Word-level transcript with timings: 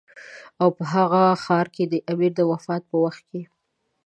او 0.61 0.69
په 0.77 0.83
هغه 0.93 1.23
ښار 1.43 1.67
کې 1.75 1.83
د 1.87 1.93
امیر 2.11 2.31
د 2.35 2.41
وفات 2.51 2.81
په 2.89 2.97
وخت 3.03 3.23
کې. 3.29 3.41